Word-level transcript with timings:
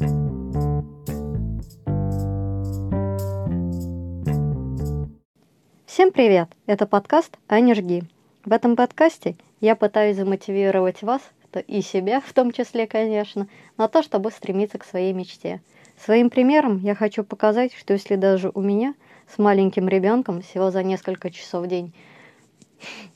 Всем 0.00 0.08
привет! 6.12 6.48
Это 6.64 6.86
подкаст 6.86 7.36
«Аня 7.46 7.74
жги». 7.74 8.04
В 8.46 8.52
этом 8.52 8.76
подкасте 8.76 9.36
я 9.60 9.76
пытаюсь 9.76 10.16
замотивировать 10.16 11.02
вас, 11.02 11.20
и 11.66 11.82
себя 11.82 12.22
в 12.22 12.32
том 12.32 12.52
числе, 12.52 12.86
конечно, 12.86 13.46
на 13.76 13.88
то, 13.88 14.02
чтобы 14.02 14.30
стремиться 14.30 14.78
к 14.78 14.84
своей 14.84 15.12
мечте. 15.12 15.60
Своим 16.02 16.30
примером 16.30 16.78
я 16.78 16.94
хочу 16.94 17.22
показать, 17.22 17.74
что 17.74 17.92
если 17.92 18.16
даже 18.16 18.50
у 18.54 18.62
меня 18.62 18.94
с 19.28 19.36
маленьким 19.36 19.86
ребенком 19.86 20.40
всего 20.40 20.70
за 20.70 20.82
несколько 20.82 21.30
часов 21.30 21.66
в 21.66 21.68
день 21.68 21.92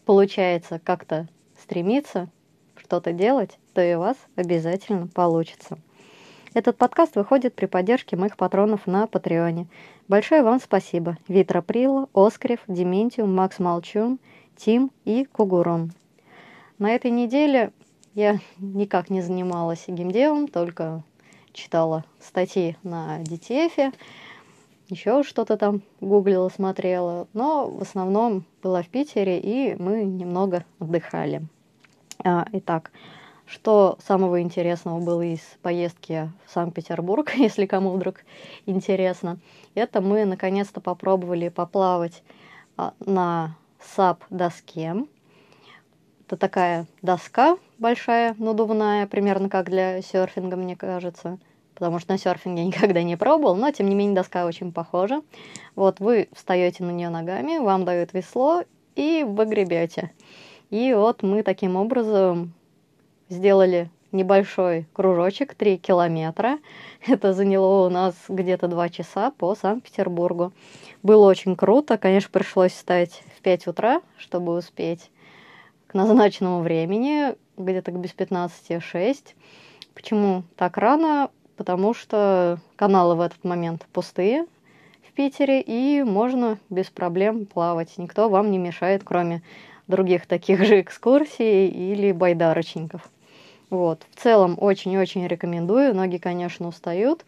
получается 0.04 0.78
как-то 0.84 1.28
стремиться 1.58 2.28
что-то 2.76 3.12
делать, 3.12 3.58
то 3.72 3.80
и 3.80 3.94
у 3.94 4.00
вас 4.00 4.18
обязательно 4.36 5.06
получится. 5.06 5.78
Этот 6.54 6.76
подкаст 6.76 7.16
выходит 7.16 7.56
при 7.56 7.66
поддержке 7.66 8.16
моих 8.16 8.36
патронов 8.36 8.86
на 8.86 9.08
Патреоне. 9.08 9.66
Большое 10.06 10.44
вам 10.44 10.60
спасибо. 10.60 11.18
Витра 11.26 11.62
Прила, 11.62 12.06
Оскарев, 12.14 12.60
Дементиум, 12.68 13.34
Макс 13.34 13.58
Молчун, 13.58 14.20
Тим 14.56 14.92
и 15.04 15.24
Кугурон. 15.24 15.90
На 16.78 16.94
этой 16.94 17.10
неделе 17.10 17.72
я 18.14 18.38
никак 18.58 19.10
не 19.10 19.20
занималась 19.20 19.84
геймдевом, 19.88 20.46
только 20.46 21.02
читала 21.52 22.04
статьи 22.20 22.76
на 22.84 23.20
DTF, 23.22 23.92
еще 24.90 25.24
что-то 25.24 25.56
там 25.56 25.82
гуглила, 26.00 26.50
смотрела, 26.50 27.26
но 27.32 27.68
в 27.68 27.82
основном 27.82 28.44
была 28.62 28.82
в 28.82 28.88
Питере, 28.88 29.40
и 29.40 29.74
мы 29.76 30.04
немного 30.04 30.64
отдыхали. 30.78 31.42
А, 32.22 32.46
итак, 32.52 32.92
что 33.46 33.98
самого 34.06 34.40
интересного 34.40 35.00
было 35.00 35.22
из 35.22 35.40
поездки 35.62 36.30
в 36.46 36.52
Санкт-Петербург, 36.52 37.32
если 37.36 37.66
кому 37.66 37.90
вдруг 37.92 38.16
интересно, 38.66 39.38
это 39.74 40.00
мы 40.00 40.24
наконец-то 40.24 40.80
попробовали 40.80 41.48
поплавать 41.48 42.22
а, 42.76 42.94
на 43.00 43.56
САП-доске. 43.80 45.06
Это 46.26 46.36
такая 46.36 46.86
доска 47.02 47.58
большая, 47.78 48.34
надувная, 48.38 49.06
примерно 49.06 49.48
как 49.48 49.68
для 49.68 50.00
серфинга, 50.02 50.56
мне 50.56 50.76
кажется. 50.76 51.38
Потому 51.74 51.98
что 51.98 52.12
на 52.12 52.18
серфинге 52.18 52.62
я 52.62 52.68
никогда 52.68 53.02
не 53.02 53.16
пробовал, 53.16 53.56
но 53.56 53.70
тем 53.70 53.88
не 53.88 53.94
менее 53.94 54.16
доска 54.16 54.46
очень 54.46 54.72
похожа. 54.72 55.22
Вот 55.74 56.00
вы 56.00 56.28
встаете 56.32 56.84
на 56.84 56.90
нее 56.90 57.08
ногами, 57.08 57.58
вам 57.58 57.84
дают 57.84 58.12
весло, 58.12 58.62
и 58.94 59.24
вы 59.26 59.44
гребете. 59.46 60.12
И 60.70 60.94
вот 60.94 61.22
мы 61.22 61.42
таким 61.42 61.76
образом 61.76 62.54
сделали 63.34 63.90
небольшой 64.12 64.86
кружочек, 64.92 65.54
3 65.54 65.76
километра. 65.78 66.58
Это 67.06 67.32
заняло 67.32 67.86
у 67.86 67.90
нас 67.90 68.14
где-то 68.28 68.68
2 68.68 68.88
часа 68.88 69.30
по 69.32 69.54
Санкт-Петербургу. 69.54 70.52
Было 71.02 71.28
очень 71.28 71.56
круто. 71.56 71.98
Конечно, 71.98 72.30
пришлось 72.32 72.72
встать 72.72 73.22
в 73.36 73.42
5 73.42 73.66
утра, 73.66 74.00
чтобы 74.16 74.56
успеть 74.56 75.10
к 75.88 75.94
назначенному 75.94 76.60
времени, 76.60 77.34
где-то 77.56 77.92
к 77.92 77.98
без 77.98 78.14
15-6. 78.14 79.34
Почему 79.94 80.44
так 80.56 80.76
рано? 80.76 81.30
Потому 81.56 81.94
что 81.94 82.58
каналы 82.76 83.14
в 83.16 83.20
этот 83.20 83.44
момент 83.44 83.86
пустые 83.92 84.46
в 85.08 85.12
Питере, 85.12 85.60
и 85.60 86.02
можно 86.02 86.58
без 86.70 86.86
проблем 86.86 87.46
плавать. 87.46 87.96
Никто 87.96 88.28
вам 88.28 88.50
не 88.50 88.58
мешает, 88.58 89.02
кроме 89.04 89.42
других 89.86 90.26
таких 90.26 90.64
же 90.64 90.80
экскурсий 90.80 91.68
или 91.68 92.10
байдарочников. 92.10 93.02
Вот. 93.74 94.06
В 94.14 94.22
целом 94.22 94.56
очень-очень 94.60 95.26
рекомендую. 95.26 95.96
Ноги, 95.96 96.18
конечно, 96.18 96.68
устают. 96.68 97.24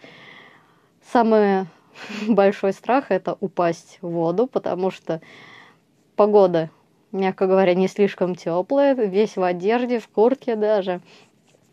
Самый 1.12 1.66
большой 2.28 2.72
страх– 2.72 3.06
это 3.11 3.36
упасть 3.41 3.98
в 4.00 4.08
воду, 4.08 4.47
потому 4.47 4.92
что 4.92 5.20
погода, 6.14 6.70
мягко 7.11 7.48
говоря, 7.48 7.75
не 7.75 7.88
слишком 7.88 8.37
теплая, 8.37 8.94
весь 8.94 9.37
в 9.37 9.43
одежде, 9.43 9.98
в 9.98 10.06
куртке 10.06 10.54
даже, 10.54 11.00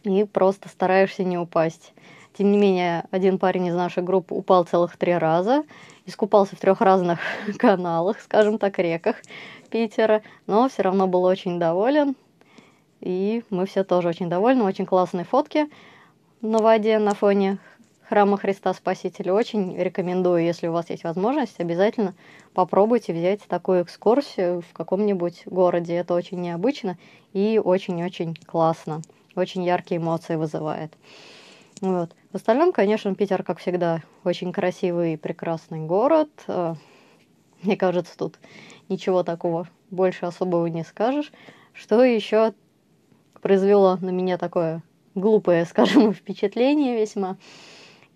и 0.02 0.24
просто 0.24 0.70
стараешься 0.70 1.24
не 1.24 1.38
упасть. 1.38 1.94
Тем 2.36 2.52
не 2.52 2.58
менее, 2.58 3.04
один 3.12 3.38
парень 3.38 3.68
из 3.68 3.76
нашей 3.76 4.02
группы 4.02 4.34
упал 4.34 4.64
целых 4.64 4.98
три 4.98 5.16
раза, 5.16 5.66
искупался 6.08 6.56
в 6.56 6.60
трех 6.60 6.82
разных 6.82 7.20
каналах, 7.60 8.20
скажем 8.22 8.58
так, 8.58 8.80
реках 8.80 9.18
Питера, 9.70 10.24
но 10.48 10.68
все 10.68 10.82
равно 10.82 11.06
был 11.06 11.26
очень 11.26 11.60
доволен. 11.60 12.16
И 13.04 13.44
мы 13.50 13.66
все 13.66 13.84
тоже 13.84 14.08
очень 14.08 14.30
довольны, 14.30 14.64
очень 14.64 14.86
классные 14.86 15.26
фотки 15.26 15.70
на 16.40 16.60
воде 16.60 17.00
на 17.00 17.14
фоне 17.14 17.58
храма 18.08 18.38
Христа 18.38 18.74
Спасителя. 18.74 19.34
Очень 19.34 19.78
рекомендую, 19.78 20.42
если 20.42 20.68
у 20.68 20.72
вас 20.72 20.90
есть 20.90 21.04
возможность, 21.04 21.60
обязательно 21.60 22.14
попробуйте 22.54 23.12
взять 23.12 23.42
такую 23.42 23.84
экскурсию 23.84 24.62
в 24.62 24.72
каком-нибудь 24.72 25.44
городе. 25.48 25.96
Это 25.96 26.14
очень 26.14 26.40
необычно 26.40 26.98
и 27.34 27.60
очень-очень 27.62 28.36
классно. 28.46 29.02
Очень 29.36 29.66
яркие 29.66 30.00
эмоции 30.00 30.36
вызывает. 30.36 30.94
Вот. 31.82 32.16
В 32.32 32.36
остальном, 32.36 32.72
конечно, 32.72 33.14
Питер, 33.16 33.44
как 33.44 33.60
всегда, 33.60 34.02
очень 34.24 34.54
красивый 34.54 35.16
и 35.16 35.18
прекрасный 35.18 35.82
город. 35.82 36.30
Э, 36.48 36.76
мне 37.64 37.76
кажется, 37.76 38.18
тут 38.18 38.40
ничего 38.88 39.24
такого 39.24 39.68
больше 39.92 40.26
особого 40.26 40.68
не 40.68 40.86
скажешь. 40.86 41.34
Что 41.74 42.02
еще 42.04 42.54
произвело 43.44 43.98
на 44.02 44.10
меня 44.10 44.40
такое 44.40 44.82
глупое, 45.14 45.66
скажем, 45.70 46.14
впечатление 46.14 47.00
весьма. 47.00 47.38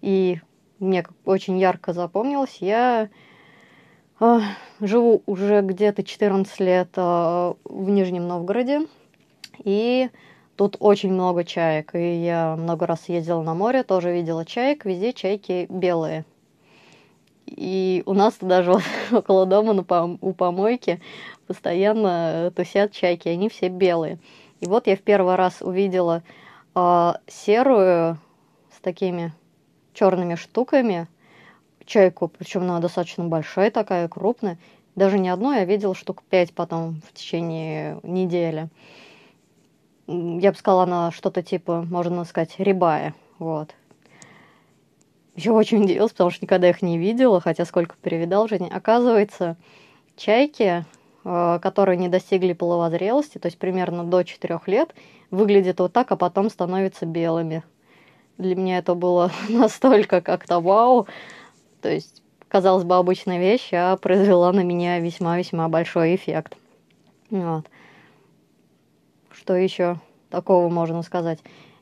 И 0.02 0.40
мне 0.80 1.06
очень 1.26 1.60
ярко 1.60 1.94
запомнилось. 1.94 2.58
Я 2.60 3.10
э, 4.20 4.40
живу 4.82 5.22
уже 5.28 5.62
где-то 5.62 6.04
14 6.04 6.60
лет 6.62 6.90
э, 6.96 7.54
в 7.64 7.90
Нижнем 7.90 8.28
Новгороде. 8.28 8.88
И 9.64 10.10
Тут 10.58 10.76
очень 10.80 11.14
много 11.14 11.44
чаек, 11.44 11.94
и 11.94 12.24
я 12.26 12.56
много 12.56 12.88
раз 12.88 13.10
ездила 13.10 13.44
на 13.44 13.54
море, 13.54 13.84
тоже 13.84 14.12
видела 14.12 14.44
чаек, 14.44 14.86
везде 14.86 15.14
чайки 15.14 15.68
белые. 15.70 16.26
И 17.46 18.02
у 18.08 18.14
нас 18.16 18.38
даже 18.42 18.74
около 19.12 19.46
дома 19.46 19.74
на 19.74 19.82
пом- 19.82 20.18
у 20.20 20.34
помойки 20.34 21.00
постоянно 21.46 22.52
тусят 22.56 22.92
чайки, 22.92 23.28
они 23.30 23.50
все 23.50 23.70
белые. 23.70 24.18
И 24.60 24.66
вот 24.66 24.88
я 24.88 24.96
в 24.96 25.02
первый 25.02 25.36
раз 25.36 25.62
увидела 25.62 26.24
э, 26.76 27.14
серую 27.28 28.18
с 28.76 28.80
такими 28.82 29.34
черными 29.94 30.36
штуками 30.36 31.08
чайку, 31.86 32.28
причем 32.28 32.64
она 32.64 32.80
достаточно 32.80 33.24
большая 33.24 33.72
такая, 33.72 34.08
крупная. 34.08 34.58
Даже 34.96 35.20
не 35.20 35.30
одну, 35.30 35.54
я 35.54 35.64
видела 35.64 35.96
штук 35.96 36.24
пять 36.30 36.54
потом 36.54 37.02
в 37.08 37.14
течение 37.14 38.00
недели 38.04 38.70
я 40.08 40.52
бы 40.52 40.58
сказала, 40.58 40.84
она 40.84 41.12
что-то 41.12 41.44
типа, 41.44 41.86
можно 41.90 42.24
сказать, 42.24 42.56
рябая. 42.58 43.14
Вот. 43.40 43.76
Еще 45.36 45.52
очень 45.52 45.84
удивилась, 45.84 46.12
потому 46.12 46.32
что 46.32 46.46
никогда 46.46 46.70
их 46.70 46.82
не 46.82 46.98
видела, 46.98 47.40
хотя 47.42 47.66
сколько 47.66 47.96
перевидал 48.02 48.48
жизни. 48.48 48.70
Оказывается, 48.72 49.58
чайки, 50.16 50.86
которые 51.62 51.98
не 51.98 52.08
достигли 52.08 52.54
половозрелости, 52.54 53.38
то 53.38 53.48
есть 53.48 53.58
примерно 53.58 54.06
до 54.06 54.24
4 54.24 54.62
лет, 54.68 54.96
выглядят 55.30 55.80
вот 55.80 55.92
так, 55.92 56.12
а 56.12 56.16
потом 56.16 56.50
становятся 56.50 57.06
белыми. 57.06 57.64
Для 58.38 58.56
меня 58.56 58.78
это 58.78 58.96
было 58.96 59.32
настолько 59.50 60.22
как-то 60.22 60.62
вау. 60.62 61.08
То 61.82 61.90
есть, 61.90 62.22
казалось 62.48 62.86
бы, 62.86 62.96
обычная 62.96 63.40
вещь, 63.40 63.70
а 63.74 63.98
произвела 63.98 64.54
на 64.54 64.62
меня 64.64 65.00
весьма-весьма 65.00 65.68
большой 65.68 66.16
эффект. 66.16 66.56
Вот. 67.30 67.66
Что 69.32 69.56
еще 69.56 70.00
такого 70.30 70.70
можно 70.70 71.02
сказать? 71.02 71.40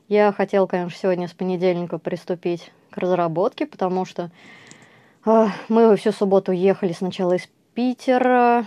Я 0.08 0.32
хотела, 0.32 0.66
конечно, 0.66 0.98
сегодня 0.98 1.28
с 1.28 1.32
понедельника 1.32 1.98
приступить 1.98 2.72
к 2.90 2.98
разработке, 2.98 3.66
потому 3.66 4.04
что 4.04 4.30
э, 5.24 5.46
мы 5.68 5.96
всю 5.96 6.12
субботу 6.12 6.52
ехали 6.52 6.92
сначала 6.92 7.34
из 7.34 7.48
Питера, 7.74 8.66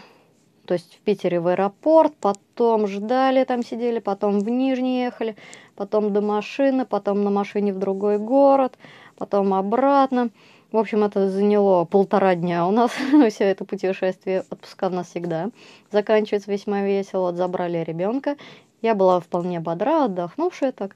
то 0.70 0.74
есть 0.74 0.98
в 0.98 1.00
Питере 1.00 1.40
в 1.40 1.48
аэропорт, 1.48 2.14
потом 2.22 2.86
ждали, 2.86 3.44
там 3.44 3.64
сидели, 3.66 3.98
потом 3.98 4.40
в 4.40 4.48
Нижний 4.50 5.02
ехали, 5.02 5.36
потом 5.76 6.14
до 6.14 6.22
машины, 6.22 6.86
потом 6.86 7.24
на 7.24 7.32
машине 7.32 7.74
в 7.74 7.80
другой 7.80 8.20
город, 8.20 8.78
потом 9.18 9.56
обратно. 9.56 10.30
В 10.72 10.78
общем, 10.78 11.04
это 11.04 11.28
заняло 11.28 11.86
полтора 11.86 12.36
дня 12.36 12.68
у 12.68 12.72
нас, 12.72 12.92
все 13.32 13.46
это 13.46 13.66
путешествие. 13.66 14.44
Отпуска 14.52 14.90
у 14.90 14.92
нас 14.92 15.08
всегда 15.08 15.50
заканчивается 15.90 16.52
весьма 16.52 16.84
весело. 16.84 17.32
Вот 17.32 17.36
забрали 17.36 17.80
ребенка, 17.80 18.38
я 18.84 18.94
была 18.94 19.20
вполне 19.22 19.60
бодра, 19.60 20.06
отдохнувшая 20.06 20.72
так. 20.72 20.96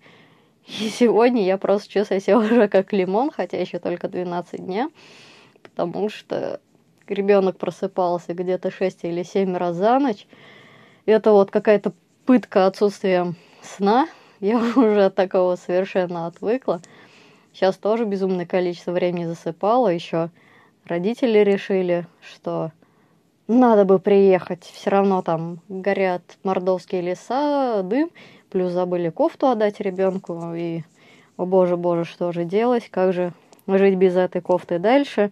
И 0.67 0.87
сегодня 0.89 1.43
я 1.43 1.57
просто 1.57 1.91
чувствую 1.91 2.21
себя 2.21 2.37
уже 2.37 2.67
как 2.67 2.93
лимон, 2.93 3.31
хотя 3.31 3.59
еще 3.59 3.79
только 3.79 4.07
12 4.07 4.63
дня, 4.63 4.91
потому 5.63 6.09
что 6.09 6.61
ребенок 7.13 7.57
просыпался 7.57 8.33
где-то 8.33 8.71
6 8.71 9.03
или 9.03 9.23
7 9.23 9.55
раз 9.55 9.75
за 9.75 9.99
ночь. 9.99 10.27
Это 11.05 11.31
вот 11.31 11.51
какая-то 11.51 11.93
пытка 12.25 12.67
отсутствием 12.67 13.35
сна. 13.61 14.07
Я 14.39 14.57
уже 14.57 15.05
от 15.05 15.15
такого 15.15 15.55
совершенно 15.55 16.27
отвыкла. 16.27 16.81
Сейчас 17.53 17.77
тоже 17.77 18.05
безумное 18.05 18.45
количество 18.45 18.91
времени 18.91 19.25
засыпала. 19.25 19.89
Еще 19.89 20.29
родители 20.85 21.39
решили, 21.39 22.07
что 22.21 22.71
надо 23.47 23.85
бы 23.85 23.99
приехать. 23.99 24.63
Все 24.63 24.89
равно 24.89 25.21
там 25.21 25.59
горят 25.69 26.23
мордовские 26.43 27.01
леса, 27.01 27.81
дым. 27.83 28.09
Плюс 28.49 28.71
забыли 28.71 29.09
кофту 29.09 29.47
отдать 29.47 29.79
ребенку. 29.79 30.53
И, 30.55 30.83
о 31.37 31.45
боже, 31.45 31.77
боже, 31.77 32.05
что 32.05 32.31
же 32.31 32.45
делать? 32.45 32.89
Как 32.89 33.13
же 33.13 33.33
жить 33.67 33.95
без 33.95 34.15
этой 34.15 34.41
кофты 34.41 34.79
дальше? 34.79 35.31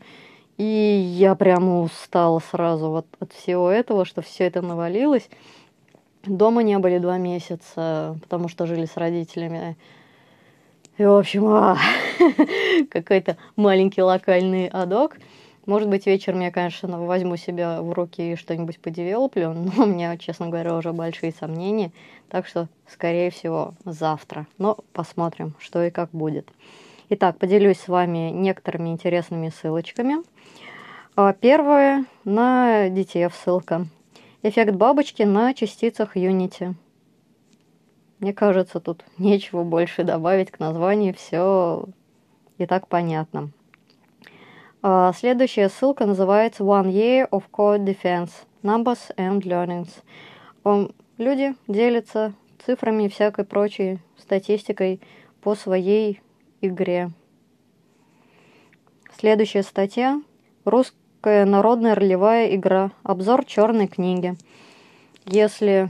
И 0.62 1.16
я 1.18 1.34
прямо 1.34 1.82
устала 1.82 2.38
сразу 2.38 2.92
вот 2.92 3.08
от 3.20 3.34
всего 3.34 3.72
этого, 3.72 4.06
что 4.06 4.22
все 4.22 4.44
это 4.44 4.62
навалилось. 4.62 5.28
Дома 6.24 6.62
не 6.62 6.78
были 6.78 7.00
два 7.00 7.18
месяца, 7.18 8.16
потому 8.22 8.48
что 8.48 8.68
жили 8.68 8.86
с 8.86 8.96
родителями. 8.96 9.76
И, 11.00 11.04
в 11.04 11.18
общем, 11.18 11.48
а, 11.48 11.80
какой-то 12.92 13.38
маленький 13.56 14.04
локальный 14.04 14.68
адок. 14.68 15.18
Может 15.66 15.90
быть, 15.90 16.06
вечером 16.06 16.42
я, 16.42 16.52
конечно, 16.52 17.04
возьму 17.04 17.38
себя 17.38 17.82
в 17.82 17.92
руки 17.92 18.34
и 18.34 18.36
что-нибудь 18.36 18.80
подевелоплю, 18.80 19.54
но 19.76 19.86
у 19.86 19.88
меня, 19.88 20.16
честно 20.18 20.50
говоря, 20.50 20.76
уже 20.76 20.94
большие 20.94 21.32
сомнения. 21.32 21.92
Так 22.30 22.46
что, 22.46 22.68
скорее 22.88 23.32
всего, 23.32 23.74
завтра. 23.84 24.46
Но 24.60 24.78
посмотрим, 24.94 25.56
что 25.58 25.84
и 25.84 25.90
как 25.90 26.12
будет. 26.12 26.48
Итак, 27.14 27.38
поделюсь 27.40 27.78
с 27.78 27.90
вами 27.90 28.30
некоторыми 28.30 28.88
интересными 28.88 29.50
ссылочками. 29.50 30.24
А, 31.18 31.34
первое 31.34 32.06
на 32.24 32.88
детей 32.88 33.28
ссылка. 33.30 33.86
Эффект 34.44 34.76
бабочки 34.76 35.24
на 35.24 35.54
частицах 35.54 36.16
Unity. 36.16 36.74
Мне 38.20 38.34
кажется, 38.34 38.80
тут 38.80 39.04
нечего 39.18 39.66
больше 39.66 40.06
добавить 40.06 40.52
к 40.52 40.60
названию, 40.60 41.14
все 41.14 41.84
и 42.58 42.66
так 42.66 42.88
понятно. 42.88 43.50
А, 44.82 45.12
следующая 45.12 45.68
ссылка 45.68 46.06
называется 46.06 46.64
One 46.64 46.94
Year 46.94 47.30
of 47.30 47.44
Code 47.52 47.84
Defense 47.84 48.32
Numbers 48.64 49.14
and 49.18 49.42
Learnings. 49.42 50.94
Люди 51.18 51.56
делятся 51.68 52.34
цифрами 52.66 53.04
и 53.04 53.10
всякой 53.10 53.44
прочей 53.44 54.00
статистикой 54.18 55.02
по 55.42 55.56
своей 55.56 56.22
игре. 56.62 57.12
Следующая 59.18 59.64
статья. 59.64 60.22
Русская 60.66 61.46
народная 61.46 61.96
ролевая 61.96 62.56
игра. 62.56 62.92
Обзор 63.04 63.46
черной 63.46 63.88
книги. 63.88 64.36
Если 65.26 65.90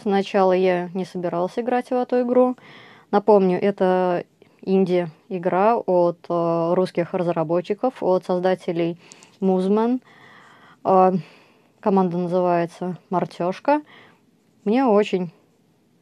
Сначала 0.00 0.52
я 0.52 0.88
не 0.94 1.04
собиралась 1.04 1.58
играть 1.58 1.90
в 1.90 1.94
эту 1.94 2.22
игру. 2.22 2.56
Напомню, 3.10 3.60
это 3.60 4.24
инди-игра 4.62 5.76
от 5.76 6.18
э, 6.28 6.74
русских 6.74 7.14
разработчиков, 7.14 8.02
от 8.02 8.24
создателей 8.24 8.98
Музман. 9.40 10.00
Э, 10.84 11.12
команда 11.80 12.16
называется 12.16 12.96
Мартешка. 13.10 13.82
Мне 14.64 14.84
очень 14.84 15.30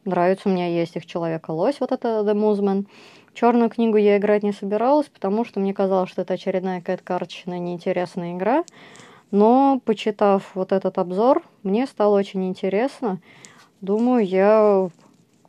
нравится, 0.05 0.47
у 0.47 0.51
меня 0.51 0.67
есть 0.67 0.95
их 0.95 1.05
Человека-лось, 1.05 1.79
вот 1.79 1.91
это 1.91 2.23
The 2.25 2.33
Muzman. 2.33 2.87
Черную 3.33 3.69
книгу 3.69 3.97
я 3.97 4.17
играть 4.17 4.43
не 4.43 4.51
собиралась, 4.51 5.07
потому 5.07 5.45
что 5.45 5.59
мне 5.59 5.73
казалось, 5.73 6.09
что 6.09 6.21
это 6.21 6.33
очередная 6.33 6.79
какая-то 6.79 7.03
карточная 7.03 7.59
неинтересная 7.59 8.33
игра. 8.33 8.63
Но, 9.31 9.81
почитав 9.85 10.51
вот 10.53 10.73
этот 10.73 10.97
обзор, 10.97 11.41
мне 11.63 11.87
стало 11.87 12.17
очень 12.17 12.47
интересно. 12.47 13.19
Думаю, 13.79 14.25
я 14.25 14.89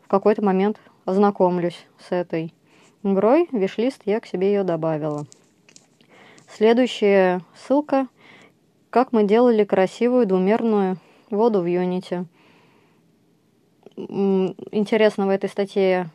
в 0.05 0.09
какой-то 0.09 0.43
момент 0.43 0.79
ознакомлюсь 1.05 1.87
с 1.99 2.13
этой 2.13 2.55
игрой. 3.03 3.49
Вишлист 3.51 4.03
я 4.05 4.21
к 4.21 4.27
себе 4.27 4.53
ее 4.53 4.63
добавила. 4.63 5.27
Следующая 6.49 7.41
ссылка. 7.57 8.07
Как 8.91 9.13
мы 9.13 9.25
делали 9.25 9.65
красивую 9.65 10.27
двумерную 10.27 10.99
воду 11.31 11.63
в 11.63 11.65
Unity. 11.65 12.27
Интересно 13.97 15.27
в 15.27 15.31
этой 15.31 15.49
статье 15.49 16.11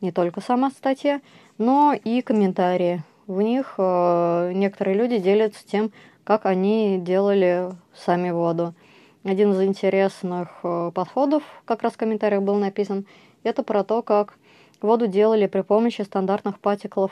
не 0.00 0.12
только 0.12 0.40
сама 0.40 0.70
статья, 0.70 1.20
но 1.56 1.92
и 1.92 2.22
комментарии. 2.22 3.02
В 3.26 3.42
них 3.42 3.74
э, 3.78 4.52
некоторые 4.54 4.96
люди 4.96 5.18
делятся 5.18 5.66
тем, 5.66 5.92
как 6.24 6.46
они 6.46 6.98
делали 6.98 7.70
сами 7.94 8.30
воду. 8.30 8.74
Один 9.24 9.52
из 9.52 9.62
интересных 9.62 10.48
э, 10.62 10.90
подходов, 10.94 11.42
как 11.64 11.82
раз 11.82 11.94
в 11.94 11.96
комментариях 11.96 12.42
был 12.42 12.56
написан, 12.56 13.06
это 13.42 13.62
про 13.62 13.84
то, 13.84 14.02
как 14.02 14.38
воду 14.80 15.06
делали 15.06 15.46
при 15.46 15.62
помощи 15.62 16.02
стандартных 16.02 16.60
патиклов, 16.60 17.10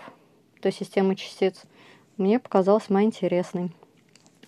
то 0.60 0.68
есть 0.68 0.78
системы 0.78 1.16
частиц. 1.16 1.62
Мне 2.16 2.38
показалось 2.38 2.84
весьма 2.84 3.02
интересной. 3.02 3.72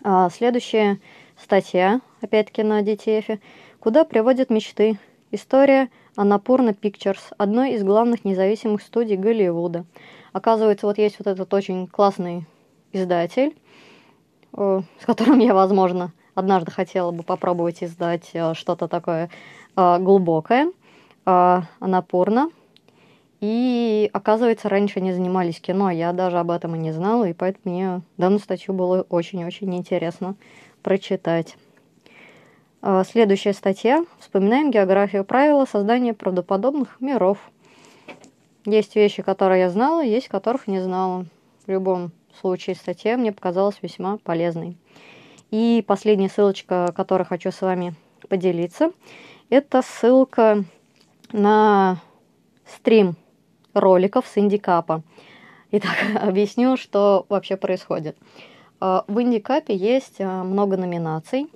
А 0.02 0.31
следующая 0.31 1.00
статья, 1.37 2.00
опять-таки 2.20 2.62
на 2.62 2.82
DTF, 2.82 3.41
«Куда 3.81 4.05
приводят 4.05 4.49
мечты?» 4.49 4.99
История 5.31 5.91
Анапурна 6.17 6.71
Pictures, 6.71 7.21
одной 7.37 7.73
из 7.73 7.85
главных 7.85 8.25
независимых 8.25 8.81
студий 8.81 9.17
Голливуда. 9.17 9.85
Оказывается, 10.33 10.87
вот 10.87 10.97
есть 10.97 11.19
вот 11.19 11.27
этот 11.27 11.53
очень 11.53 11.87
классный 11.87 12.47
издатель, 12.93 13.55
э, 14.55 14.81
с 14.99 15.05
которым 15.05 15.41
я, 15.41 15.53
возможно, 15.53 16.13
однажды 16.35 16.71
хотела 16.71 17.11
бы 17.11 17.25
попробовать 17.25 17.85
издать 17.85 18.31
э, 18.33 18.55
что-то 18.55 18.89
такое 18.89 19.29
э, 19.77 19.99
глубокое, 19.99 20.73
напорно. 21.27 22.51
И 23.43 24.09
оказывается, 24.15 24.71
раньше 24.71 24.99
они 24.99 25.13
занимались 25.13 25.61
кино, 25.61 25.91
я 25.91 26.15
даже 26.15 26.39
об 26.39 26.51
этом 26.51 26.75
и 26.75 26.79
не 26.79 26.93
знала, 26.93 27.29
и 27.29 27.35
поэтому 27.35 27.75
мне 27.75 28.01
данную 28.17 28.41
статью 28.41 28.73
было 28.73 29.03
очень-очень 29.11 29.77
интересно 29.77 30.37
прочитать. 30.83 31.59
Следующая 32.81 33.55
статья. 33.55 34.05
Вспоминаем 34.21 34.71
географию 34.71 35.25
правила 35.25 35.65
создания 35.65 36.15
правдоподобных 36.15 37.01
миров. 37.01 37.39
Есть 38.65 38.95
вещи, 38.95 39.23
которые 39.23 39.63
я 39.63 39.71
знала, 39.71 40.05
есть 40.05 40.29
которых 40.29 40.69
не 40.69 40.81
знала. 40.81 41.27
В 41.67 41.71
любом 41.71 42.13
случае 42.41 42.77
статья 42.77 43.17
мне 43.17 43.33
показалась 43.33 43.79
весьма 43.83 44.19
полезной. 44.19 44.77
И 45.51 45.83
последняя 45.87 46.29
ссылочка, 46.29 46.93
которой 46.95 47.25
хочу 47.25 47.51
с 47.51 47.61
вами 47.61 47.95
поделиться, 48.29 48.93
это 49.51 49.83
ссылка 49.83 50.65
на 51.33 52.01
стрим 52.67 53.17
роликов 53.75 54.27
с 54.27 54.39
Индикапа. 54.39 55.03
Итак, 55.73 55.97
объясню, 56.23 56.77
что 56.77 57.27
вообще 57.29 57.57
происходит. 57.57 58.17
А, 58.81 59.05
в 59.08 59.20
Индикапе 59.20 59.75
есть 59.75 60.20
а, 60.20 60.44
много 60.44 60.77
номинаций. 60.77 61.49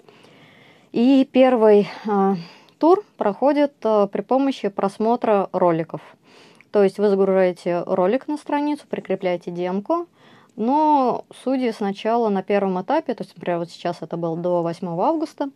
И 0.93 1.29
первый 1.31 1.89
а, 2.07 2.37
тур 2.79 3.05
проходит 3.17 3.75
при 3.81 4.21
помощи 4.21 4.69
просмотра 4.69 5.49
роликов. 5.53 6.01
То 6.71 6.85
есть 6.85 6.99
вы 6.99 7.09
загружаете 7.09 7.83
ролик 7.87 8.29
на 8.29 8.37
страницу, 8.37 8.85
прикрепляете 8.89 9.51
демку– 9.51 10.07
но 10.57 11.25
судьи 11.43 11.71
сначала 11.73 12.29
на 12.29 12.43
первом 12.43 12.81
этапе, 12.81 13.15
то 13.15 13.23
есть, 13.23 13.35
например, 13.37 13.61
вот 13.61 13.71
сейчас 13.71 13.99
это 14.01 14.17
было 14.17 14.37
до 14.37 14.63
8 14.63 14.87
августа, 15.01 15.51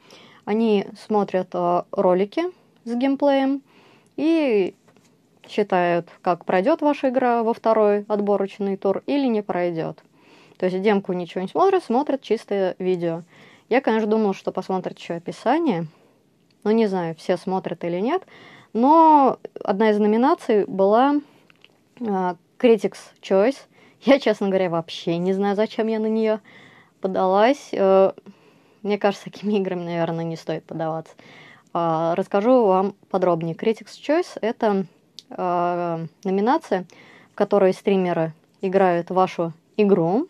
они 0.44 0.86
смотрят 1.06 1.48
э, 1.52 1.82
ролики 1.90 2.44
с 2.84 2.94
геймплеем 2.94 3.62
и 4.16 4.74
считают, 5.46 6.08
как 6.22 6.44
пройдет 6.44 6.80
ваша 6.80 7.10
игра 7.10 7.42
во 7.42 7.52
второй 7.52 8.04
отборочный 8.08 8.76
тур 8.76 9.02
или 9.06 9.26
не 9.26 9.42
пройдет. 9.42 10.02
То 10.56 10.66
есть 10.66 10.80
демку 10.80 11.12
ничего 11.12 11.42
не 11.42 11.48
смотрят, 11.48 11.84
смотрят 11.84 12.22
чистое 12.22 12.74
видео. 12.78 13.22
Я, 13.68 13.80
конечно, 13.80 14.08
думала, 14.08 14.34
что 14.34 14.52
посмотрят 14.52 14.98
еще 14.98 15.14
описание, 15.14 15.86
но 16.64 16.70
не 16.70 16.86
знаю, 16.86 17.14
все 17.16 17.36
смотрят 17.36 17.84
или 17.84 18.00
нет. 18.00 18.22
Но 18.72 19.38
одна 19.64 19.90
из 19.90 19.98
номинаций 19.98 20.66
была 20.66 21.20
uh, 22.00 22.36
Critics 22.58 22.98
Choice– 23.22 23.56
я, 24.06 24.20
честно 24.20 24.48
говоря, 24.48 24.70
вообще 24.70 25.18
не 25.18 25.32
знаю, 25.32 25.56
зачем 25.56 25.88
я 25.88 25.98
на 25.98 26.06
нее 26.06 26.40
подалась. 27.00 27.70
Э, 27.72 28.12
мне 28.82 28.98
кажется, 28.98 29.24
такими 29.24 29.54
играми, 29.54 29.82
наверное, 29.82 30.24
не 30.24 30.36
стоит 30.36 30.64
подаваться. 30.64 31.12
А, 31.72 32.14
расскажу 32.14 32.66
вам 32.66 32.94
подробнее. 33.10 33.56
Critics 33.56 33.98
Choice— 34.00 34.38
это 34.40 34.86
э, 35.30 36.06
номинация, 36.22 36.86
в 37.32 37.34
которой 37.34 37.72
стримеры 37.72 38.32
играют 38.60 39.10
вашу 39.10 39.52
игру. 39.76 40.28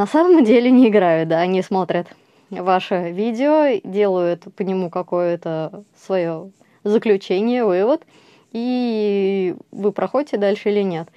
На 0.00 0.06
самом 0.06 0.44
деле 0.44 0.70
не 0.70 0.88
играют, 0.88 1.28
да, 1.28 1.40
они 1.40 1.60
смотрят 1.60 2.06
ваше 2.48 3.10
видео, 3.10 3.78
делают 3.84 4.44
по 4.56 4.62
нему 4.62 4.88
какое-то 4.88 5.84
свое 5.94 6.52
заключение, 6.84 7.66
вывод, 7.66 8.06
и 8.50 9.54
вы 9.70 9.92
проходите 9.92 10.38
дальше 10.38 10.70
или 10.70 10.80
нет. 10.80 11.10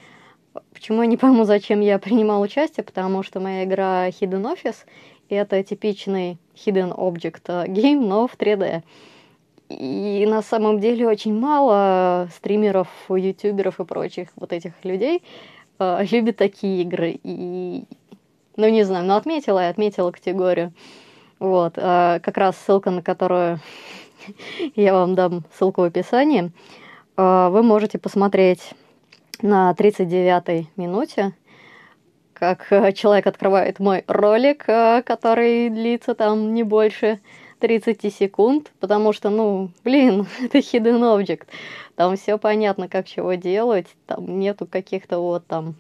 Почему 0.74 1.02
я 1.02 1.08
не 1.08 1.16
пойму, 1.16 1.46
зачем 1.46 1.80
я 1.80 1.98
принимал 1.98 2.42
участие, 2.42 2.84
потому 2.84 3.24
что 3.24 3.40
моя 3.40 3.63
игра 3.63 4.10
Hidden 4.10 4.54
Office— 4.54 4.84
это 5.30 5.63
типичный 5.63 6.38
Hidden 6.54 6.94
Object 6.94 7.68
game, 7.68 8.06
но 8.06 8.28
в 8.28 8.36
3D. 8.36 8.84
И 9.70 10.25
на 10.28 10.42
самом 10.42 10.82
деле 10.82 11.08
очень 11.08 11.34
мало 11.34 12.28
стримеров, 12.36 12.90
ютуберов 13.08 13.80
и 13.80 13.86
прочих 13.86 14.28
вот 14.36 14.52
этих 14.52 14.74
людей 14.84 15.24
э, 15.80 16.06
любят 16.12 16.36
такие 16.36 16.82
игры. 16.82 17.18
И, 17.24 17.86
ну, 18.56 18.70
не 18.70 18.84
знаю, 18.84 19.06
но 19.06 19.16
отметила 19.16 19.66
и 19.66 19.70
отметила 19.70 20.12
категорию. 20.12 20.74
Вот, 21.40 21.74
э, 21.78 22.20
как 22.24 22.38
раз 22.38 22.56
ссылка, 22.58 22.92
на 22.92 23.02
которую 23.02 23.60
я 24.76 24.94
вам 24.94 25.16
дам 25.16 25.44
ссылку 25.54 25.82
в 25.82 25.86
описании, 25.86 26.52
э, 27.18 27.48
вы 27.50 27.64
можете 27.64 27.98
посмотреть 27.98 28.74
на 29.42 29.74
39-й 29.78 30.70
минуте, 30.78 31.34
как 32.34 32.68
человек 32.96 33.28
открывает 33.28 33.80
мой 33.80 34.04
ролик, 34.08 34.66
э, 34.68 35.04
который 35.06 35.70
длится 35.70 36.16
там 36.16 36.54
не 36.54 36.64
больше 36.64 37.20
30 37.60 38.14
секунд, 38.14 38.72
потому 38.82 39.14
что, 39.14 39.30
ну, 39.30 39.72
блин, 39.84 40.28
это 40.42 40.58
hidden 40.58 41.00
object. 41.00 41.48
Там 41.96 42.18
все 42.18 42.38
понятно, 42.38 42.90
как 42.90 43.08
чего 43.08 43.36
делать, 43.36 43.88
там 44.06 44.40
нету 44.40 44.66
каких-то 44.66 45.20
вот 45.20 45.48
там 45.48 45.76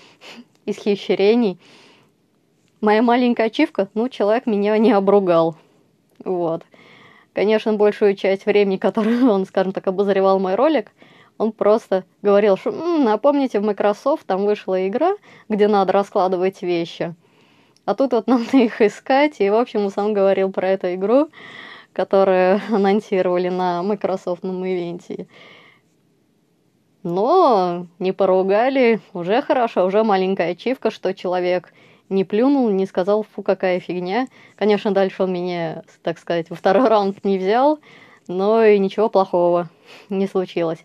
исхищрений. 0.66 1.58
Моя 2.84 3.00
маленькая 3.00 3.46
ачивка, 3.46 3.88
ну, 3.94 4.10
человек 4.10 4.44
меня 4.44 4.76
не 4.76 4.92
обругал. 4.92 5.56
Вот. 6.22 6.64
Конечно, 7.32 7.72
большую 7.72 8.14
часть 8.14 8.44
времени, 8.44 8.76
которую 8.88 9.30
он, 9.30 9.46
скажем 9.46 9.72
так, 9.72 9.86
обозревал 9.86 10.38
мой 10.38 10.54
ролик, 10.54 10.92
он 11.38 11.52
просто 11.52 12.04
говорил, 12.20 12.58
что 12.58 12.68
м-м, 12.68 13.04
напомните, 13.04 13.58
в 13.58 13.64
Microsoft 13.64 14.26
там 14.26 14.44
вышла 14.44 14.86
игра, 14.86 15.14
где 15.48 15.66
надо 15.66 15.92
раскладывать 15.94 16.60
вещи. 16.60 17.14
А 17.86 17.94
тут 17.94 18.12
вот 18.12 18.26
надо 18.26 18.54
их 18.58 18.82
искать, 18.82 19.40
и, 19.40 19.48
в 19.48 19.54
общем, 19.54 19.86
он 19.86 19.90
сам 19.90 20.12
говорил 20.12 20.52
про 20.52 20.68
эту 20.68 20.92
игру, 20.92 21.30
которую 21.94 22.60
анонсировали 22.70 23.48
на 23.48 23.82
Microsoftном 23.82 24.62
ивенте. 24.62 25.26
Но 27.02 27.86
не 27.98 28.12
поругали, 28.12 29.00
уже 29.14 29.40
хорошо, 29.40 29.86
уже 29.86 30.04
маленькая 30.04 30.50
ачивка, 30.50 30.90
что 30.90 31.14
человек 31.14 31.72
не 32.08 32.24
плюнул, 32.24 32.68
не 32.70 32.86
сказал, 32.86 33.22
фу, 33.22 33.42
какая 33.42 33.80
фигня. 33.80 34.26
Конечно, 34.56 34.92
дальше 34.92 35.22
он 35.22 35.32
меня, 35.32 35.82
так 36.02 36.18
сказать, 36.18 36.50
во 36.50 36.56
второй 36.56 36.88
раунд 36.88 37.24
не 37.24 37.38
взял, 37.38 37.78
но 38.28 38.64
и 38.64 38.78
ничего 38.78 39.08
плохого 39.08 39.68
не 40.08 40.26
случилось. 40.26 40.84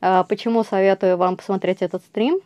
А 0.00 0.24
почему 0.24 0.64
советую 0.64 1.16
вам 1.16 1.36
посмотреть 1.36 1.82
этот 1.82 2.02
стрим? 2.02 2.40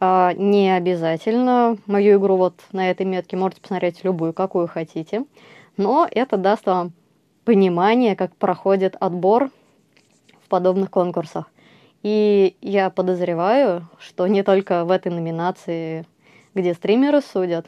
А, 0.00 0.32
не 0.34 0.74
обязательно. 0.76 1.78
Мою 1.86 2.18
игру 2.18 2.36
вот 2.36 2.60
на 2.72 2.90
этой 2.90 3.06
метке 3.06 3.36
можете 3.36 3.62
посмотреть 3.62 4.04
любую, 4.04 4.32
какую 4.32 4.66
хотите. 4.66 5.24
Но 5.76 6.08
это 6.10 6.36
даст 6.36 6.66
вам 6.66 6.92
понимание, 7.44 8.16
как 8.16 8.34
проходит 8.36 8.96
отбор 8.98 9.50
в 10.44 10.48
подобных 10.48 10.90
конкурсах. 10.90 11.50
И 12.02 12.56
я 12.60 12.90
подозреваю, 12.90 13.88
что 14.00 14.26
не 14.26 14.42
только 14.42 14.84
в 14.84 14.90
этой 14.90 15.12
номинации, 15.12 16.04
где 16.54 16.74
стримеры 16.74 17.20
судят, 17.20 17.66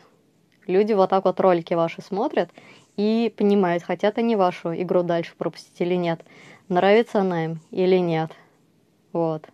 люди 0.67 0.93
вот 0.93 1.11
так 1.11 1.25
вот 1.25 1.41
ролики 1.41 1.75
ваши 1.75 2.03
смотрят 2.03 2.50
и 2.97 3.33
понимают, 3.37 3.83
хотят 3.83 4.19
они 4.19 4.37
вашу 4.37 4.75
игру 4.75 5.03
дальше 5.03 5.35
пропустить 5.37 5.81
или 5.81 5.95
нет, 5.95 6.25
нравится 6.69 7.21
она 7.21 7.45
им 7.45 7.61
или 7.71 7.97
нет. 7.97 8.31
Вот. 9.12 9.47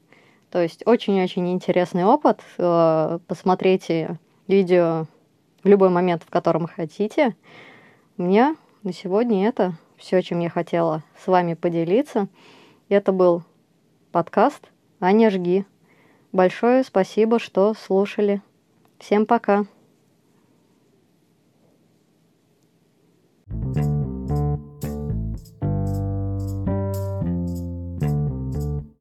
То 0.50 0.60
есть 0.60 0.82
очень-очень 0.86 1.52
интересный 1.52 2.04
опыт. 2.04 2.40
Э, 2.58 3.18
посмотрите 3.26 4.18
видео 4.48 5.06
в 5.62 5.68
любой 5.68 5.90
момент, 5.90 6.22
в 6.26 6.30
котором 6.30 6.66
хотите. 6.66 7.36
Меня 8.16 8.56
на 8.82 8.92
сегодня 8.92 9.46
это 9.46 9.74
все, 9.96 10.22
чем 10.22 10.40
я 10.40 10.50
хотела 10.50 11.04
с 11.22 11.26
вами 11.26 11.54
поделиться. 11.54 12.28
Это 12.88 13.12
был 13.12 13.44
подкаст 14.10 14.70
«Аня, 14.98 15.30
жги». 15.30 15.64
Большое 16.32 16.82
спасибо, 16.84 17.38
что 17.38 17.74
слушали. 17.74 18.40
Всем 19.00 19.24
пока. 19.24 19.64